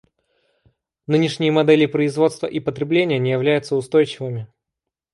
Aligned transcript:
Нынешние 1.05 1.51
модели 1.51 1.85
производства 1.85 2.47
и 2.47 2.59
потребления 2.59 3.19
не 3.19 3.29
являются 3.29 3.75
устойчивыми. 3.75 4.47